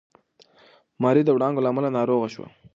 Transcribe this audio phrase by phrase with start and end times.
[1.01, 2.47] ماري د وړانګو له امله ناروغه شوه.